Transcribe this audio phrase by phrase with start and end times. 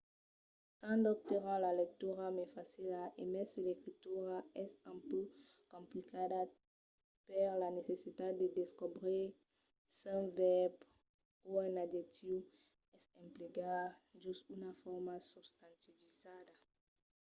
[0.79, 5.29] sens dobte rend la lectura mai facila e mai se l'escritura es un pauc
[5.73, 6.41] complicada
[7.27, 9.23] per la necessitat de descobrir
[9.97, 10.75] s’un vèrb
[11.47, 12.37] o un adjectiu
[12.97, 13.89] es emplegat
[14.21, 16.53] jos una forma substantivizada